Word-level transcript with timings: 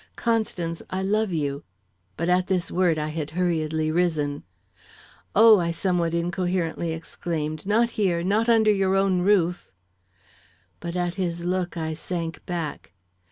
Constance, 0.15 0.81
I 0.89 1.03
love 1.03 1.31
you" 1.31 1.63
But 2.17 2.27
at 2.27 2.47
this 2.47 2.71
word 2.71 2.97
I 2.97 3.09
had 3.09 3.29
hurriedly 3.37 3.91
risen. 3.91 4.41
"Oh!" 5.35 5.59
I 5.59 5.69
somewhat 5.69 6.15
incoherently 6.15 6.91
exclaimed; 6.91 7.67
"not 7.67 7.91
here! 7.91 8.23
not 8.23 8.49
under 8.49 8.71
your 8.71 8.95
own 8.95 9.19
roof!" 9.21 9.71
But 10.79 10.95
at 10.95 11.13
his 11.21 11.45
look 11.45 11.77
I 11.77 11.93
sank 11.93 12.43
back. 12.47 12.93